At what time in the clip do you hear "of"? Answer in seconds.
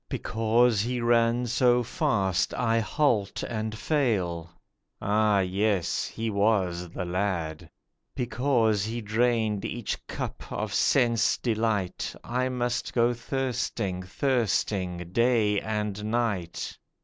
10.51-10.73